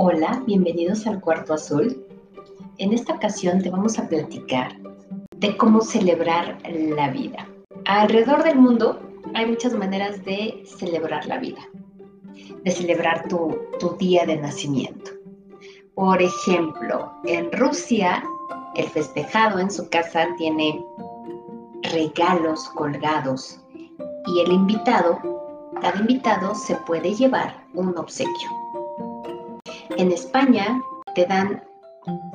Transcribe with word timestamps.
Hola, 0.00 0.44
bienvenidos 0.46 1.08
al 1.08 1.20
Cuarto 1.20 1.54
Azul. 1.54 2.06
En 2.78 2.92
esta 2.92 3.14
ocasión 3.14 3.60
te 3.60 3.68
vamos 3.68 3.98
a 3.98 4.08
platicar 4.08 4.76
de 5.38 5.56
cómo 5.56 5.80
celebrar 5.80 6.56
la 6.72 7.10
vida. 7.10 7.48
Alrededor 7.84 8.44
del 8.44 8.60
mundo 8.60 9.00
hay 9.34 9.46
muchas 9.46 9.74
maneras 9.74 10.24
de 10.24 10.62
celebrar 10.64 11.26
la 11.26 11.38
vida, 11.38 11.58
de 12.62 12.70
celebrar 12.70 13.26
tu, 13.26 13.58
tu 13.80 13.96
día 13.96 14.24
de 14.24 14.36
nacimiento. 14.36 15.10
Por 15.96 16.22
ejemplo, 16.22 17.10
en 17.24 17.50
Rusia, 17.50 18.22
el 18.76 18.84
festejado 18.90 19.58
en 19.58 19.68
su 19.68 19.90
casa 19.90 20.28
tiene 20.36 20.80
regalos 21.82 22.68
colgados 22.68 23.58
y 24.26 24.42
el 24.42 24.52
invitado, 24.52 25.18
cada 25.82 25.98
invitado 25.98 26.54
se 26.54 26.76
puede 26.86 27.16
llevar 27.16 27.66
un 27.74 27.98
obsequio. 27.98 28.57
En 29.98 30.12
España 30.12 30.80
te 31.16 31.26
dan 31.26 31.60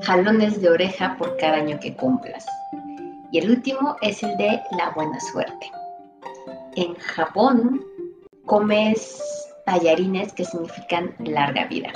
jalones 0.01 0.61
de 0.61 0.69
oreja 0.69 1.15
por 1.17 1.37
cada 1.37 1.55
año 1.55 1.79
que 1.79 1.95
cumplas. 1.95 2.45
Y 3.31 3.39
el 3.39 3.49
último 3.49 3.95
es 4.01 4.21
el 4.21 4.35
de 4.35 4.61
la 4.71 4.89
buena 4.89 5.17
suerte. 5.21 5.71
En 6.75 6.93
Japón 6.95 7.81
comes 8.45 9.23
tallarines 9.65 10.33
que 10.33 10.43
significan 10.43 11.15
larga 11.19 11.65
vida. 11.67 11.93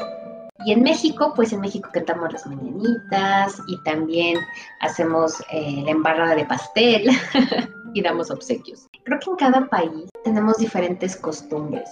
Y 0.66 0.72
en 0.72 0.84
México, 0.84 1.34
pues 1.36 1.52
en 1.52 1.60
México 1.60 1.90
cantamos 1.92 2.32
las 2.32 2.48
mañanitas 2.48 3.62
y 3.68 3.84
también 3.84 4.38
hacemos 4.80 5.44
eh, 5.52 5.82
la 5.84 5.92
embarrada 5.92 6.34
de 6.34 6.46
pastel 6.46 7.10
y 7.94 8.02
damos 8.02 8.32
obsequios. 8.32 8.88
Creo 9.04 9.20
que 9.20 9.30
en 9.32 9.36
cada 9.36 9.68
país 9.68 10.10
tenemos 10.24 10.60
diferentes 10.60 11.18
costumbres. 11.18 11.90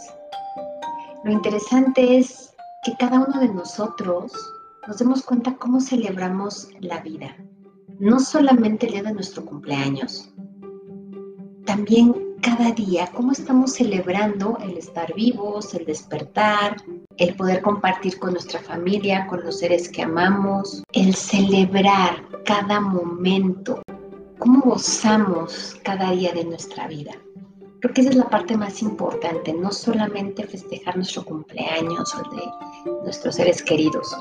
Lo 1.25 1.31
interesante 1.33 2.19
es 2.19 2.54
que 2.85 2.95
cada 2.97 3.19
uno 3.19 3.39
de 3.39 3.49
nosotros 3.49 4.31
nos 4.87 4.99
demos 4.99 5.23
cuenta 5.23 5.55
cómo 5.55 5.81
celebramos 5.81 6.69
la 6.81 6.99
vida. 6.99 7.35
No 7.97 8.19
solamente 8.19 8.85
el 8.85 8.91
día 8.91 9.03
de 9.03 9.13
nuestro 9.13 9.43
cumpleaños, 9.43 10.29
también 11.65 12.13
cada 12.43 12.71
día, 12.73 13.09
cómo 13.11 13.31
estamos 13.31 13.73
celebrando 13.73 14.59
el 14.61 14.77
estar 14.77 15.11
vivos, 15.15 15.73
el 15.73 15.85
despertar, 15.85 16.77
el 17.17 17.35
poder 17.35 17.63
compartir 17.63 18.19
con 18.19 18.33
nuestra 18.33 18.59
familia, 18.59 19.25
con 19.25 19.43
los 19.43 19.57
seres 19.57 19.89
que 19.89 20.03
amamos, 20.03 20.83
el 20.93 21.15
celebrar 21.15 22.23
cada 22.45 22.79
momento, 22.79 23.81
cómo 24.37 24.61
gozamos 24.61 25.75
cada 25.81 26.11
día 26.11 26.33
de 26.33 26.45
nuestra 26.45 26.87
vida. 26.87 27.13
Creo 27.85 27.93
que 27.93 28.01
esa 28.01 28.09
es 28.09 28.15
la 28.15 28.29
parte 28.29 28.57
más 28.57 28.81
importante, 28.81 29.53
no 29.53 29.71
solamente 29.71 30.47
festejar 30.47 30.95
nuestro 30.95 31.23
cumpleaños 31.23 32.15
o 32.15 32.35
de 32.35 32.41
nuestros 33.03 33.35
seres 33.35 33.61
queridos. 33.61 34.17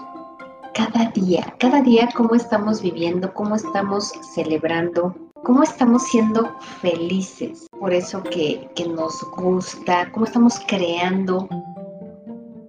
Cada 0.75 1.11
día, 1.13 1.55
cada 1.59 1.81
día 1.81 2.11
cómo 2.15 2.35
estamos 2.35 2.83
viviendo, 2.83 3.33
cómo 3.33 3.57
estamos 3.57 4.13
celebrando, 4.35 5.17
cómo 5.45 5.63
estamos 5.63 6.03
siendo 6.03 6.55
felices 6.83 7.67
por 7.81 7.95
eso 7.95 8.23
que, 8.23 8.69
que 8.75 8.87
nos 8.87 9.23
gusta, 9.35 10.13
cómo 10.13 10.27
estamos 10.27 10.61
creando 10.69 11.49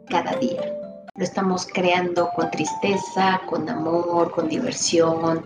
cada 0.08 0.34
día. 0.38 0.62
Lo 1.14 1.24
estamos 1.26 1.68
creando 1.74 2.30
con 2.38 2.50
tristeza, 2.52 3.42
con 3.50 3.68
amor, 3.68 4.32
con 4.32 4.48
diversión. 4.48 5.46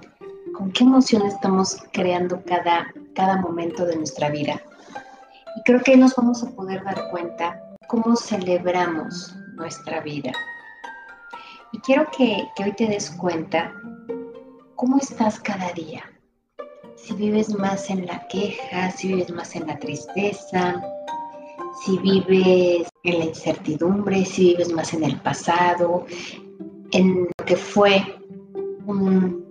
¿Con 0.55 0.71
qué 0.73 0.83
emoción 0.83 1.25
estamos 1.25 1.75
creando 1.91 2.39
cada, 2.45 2.93
cada 3.15 3.37
momento 3.37 3.83
de 3.87 3.95
nuestra 3.95 4.29
vida? 4.29 4.61
Y 5.59 5.63
creo 5.63 5.81
que 5.81 5.97
nos 5.97 6.15
vamos 6.15 6.41
a 6.41 6.51
poder 6.51 6.81
dar 6.85 7.09
cuenta 7.11 7.61
cómo 7.89 8.15
celebramos 8.15 9.35
nuestra 9.55 9.99
vida. 9.99 10.31
Y 11.73 11.79
quiero 11.79 12.07
que, 12.17 12.47
que 12.55 12.63
hoy 12.63 12.71
te 12.77 12.87
des 12.87 13.11
cuenta 13.11 13.73
cómo 14.75 14.97
estás 14.99 15.37
cada 15.41 15.69
día. 15.73 16.01
Si 16.95 17.13
vives 17.13 17.53
más 17.53 17.89
en 17.89 18.05
la 18.05 18.25
queja, 18.29 18.89
si 18.91 19.09
vives 19.09 19.31
más 19.31 19.53
en 19.57 19.67
la 19.67 19.77
tristeza, 19.77 20.81
si 21.83 21.97
vives 21.97 22.87
en 23.03 23.19
la 23.19 23.25
incertidumbre, 23.25 24.23
si 24.23 24.51
vives 24.51 24.71
más 24.71 24.93
en 24.93 25.03
el 25.03 25.19
pasado, 25.19 26.05
en 26.91 27.25
lo 27.37 27.45
que 27.45 27.57
fue 27.57 28.01
un, 28.85 29.45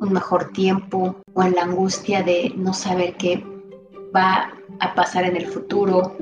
un, 0.00 0.10
mejor 0.10 0.52
tiempo 0.52 1.16
o 1.34 1.42
en 1.42 1.54
la 1.54 1.64
angustia 1.64 2.22
de 2.22 2.50
no 2.56 2.72
saber 2.72 3.14
qué 3.18 3.44
va 4.16 4.54
a 4.80 4.94
pasar 4.94 5.24
en 5.24 5.36
el 5.36 5.46
futuro 5.46 6.16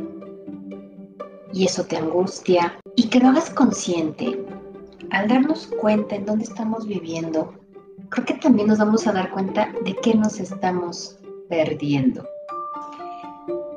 y 1.52 1.64
eso 1.64 1.84
te 1.84 1.96
angustia. 1.96 2.78
Y 2.96 3.08
que 3.08 3.20
lo 3.20 3.28
hagas 3.28 3.50
consciente. 3.50 4.44
Al 5.10 5.28
darnos 5.28 5.66
cuenta 5.80 6.16
en 6.16 6.26
dónde 6.26 6.44
estamos 6.44 6.86
viviendo, 6.86 7.54
creo 8.10 8.26
que 8.26 8.34
también 8.34 8.68
nos 8.68 8.78
vamos 8.78 9.06
a 9.06 9.12
dar 9.12 9.30
cuenta 9.30 9.72
de 9.84 9.94
qué 9.96 10.14
nos 10.14 10.38
estamos 10.38 11.18
perdiendo. 11.48 12.24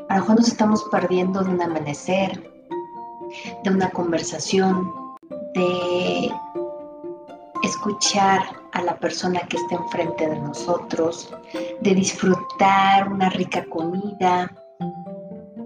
A 0.10 0.16
lo 0.16 0.22
mejor 0.22 0.36
nos 0.38 0.50
estamos 0.50 0.84
perdiendo 0.92 1.42
de 1.42 1.52
un 1.52 1.62
amanecer, 1.62 2.52
de 3.64 3.70
una 3.70 3.90
conversación, 3.92 4.92
de 5.54 6.32
escuchar 7.64 8.42
a 8.74 8.82
la 8.82 8.98
persona 8.98 9.40
que 9.48 9.56
está 9.56 9.76
enfrente 9.76 10.28
de 10.28 10.40
nosotros, 10.40 11.34
de 11.80 11.96
disfrutar 11.96 13.10
una 13.10 13.30
rica 13.30 13.64
comida 13.66 14.52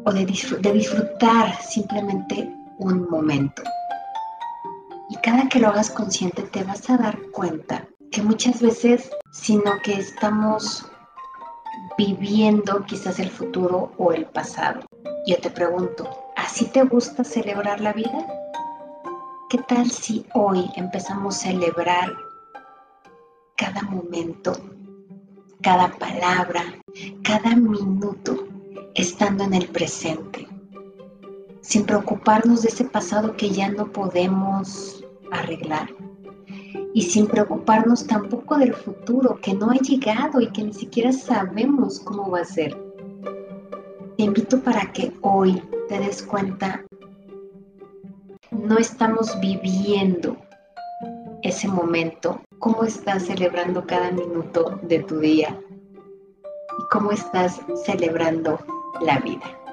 o 0.06 0.12
de, 0.12 0.26
de 0.26 0.74
disfrutar 0.74 1.62
simplemente 1.62 2.50
un 2.78 3.10
momento. 3.10 3.64
Y 5.10 5.16
cada 5.18 5.48
que 5.50 5.60
lo 5.60 5.68
hagas 5.68 5.90
consciente 5.90 6.44
te 6.44 6.64
vas 6.64 6.90
a 6.90 6.98
dar 6.98 7.20
cuenta 7.32 7.88
que 8.12 8.22
muchas 8.22 8.62
veces, 8.62 9.10
sino 9.32 9.80
que 9.84 9.94
estamos 9.94 10.86
viviendo 11.98 12.84
quizás 12.86 13.20
el 13.20 13.30
futuro 13.30 13.92
o 13.98 14.14
el 14.14 14.26
pasado. 14.26 14.82
Yo 15.28 15.40
te 15.40 15.50
pregunto, 15.50 16.10
¿así 16.36 16.66
te 16.66 16.84
gusta 16.84 17.24
celebrar 17.24 17.82
la 17.82 17.94
vida? 17.94 18.26
¿Qué 19.50 19.58
tal 19.60 19.90
si 19.90 20.26
hoy 20.34 20.70
empezamos 20.76 21.36
a 21.36 21.50
celebrar 21.50 22.12
cada 23.56 23.82
momento, 23.84 24.54
cada 25.62 25.90
palabra, 25.90 26.64
cada 27.24 27.56
minuto 27.56 28.45
estando 28.96 29.44
en 29.44 29.54
el 29.54 29.68
presente, 29.68 30.48
sin 31.62 31.86
preocuparnos 31.86 32.62
de 32.62 32.70
ese 32.70 32.86
pasado 32.86 33.36
que 33.36 33.50
ya 33.50 33.70
no 33.70 33.92
podemos 33.92 35.04
arreglar 35.32 35.90
y 36.94 37.02
sin 37.02 37.28
preocuparnos 37.28 38.08
tampoco 38.08 38.58
del 38.58 38.74
futuro 38.74 39.38
que 39.42 39.54
no 39.54 39.70
ha 39.70 39.76
llegado 39.76 40.40
y 40.40 40.48
que 40.48 40.64
ni 40.64 40.74
siquiera 40.74 41.12
sabemos 41.12 42.00
cómo 42.00 42.32
va 42.32 42.40
a 42.40 42.46
ser. 42.46 42.74
Te 44.18 44.24
invito 44.24 44.62
para 44.62 44.94
que 44.94 45.12
hoy 45.22 45.62
te 45.90 46.00
des 46.00 46.24
cuenta, 46.24 46.86
no 48.50 48.78
estamos 48.78 49.38
viviendo 49.42 50.38
ese 51.44 51.68
momento 51.68 52.40
cómo 52.60 52.86
estás 52.86 53.24
celebrando 53.24 53.86
cada 53.86 54.12
minuto 54.12 54.80
de 54.84 55.00
tu 55.00 55.20
día 55.20 55.60
y 56.80 56.84
cómo 56.90 57.12
estás 57.12 57.60
celebrando 57.86 58.58
la 59.02 59.20
vida. 59.20 59.65